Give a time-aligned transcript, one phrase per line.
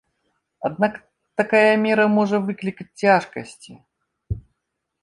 [0.69, 0.93] Аднак
[1.41, 3.71] такая мера можа выклікаць цяжкасці.